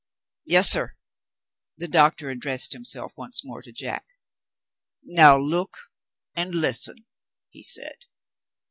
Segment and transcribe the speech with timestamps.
[0.45, 0.93] "Yes, sir."
[1.77, 4.17] The doctor addressed himself once more to Jack.
[5.03, 5.77] "Now look,
[6.35, 7.05] and listen!"
[7.51, 8.05] he said.